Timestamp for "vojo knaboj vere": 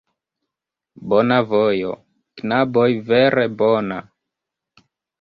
1.51-3.49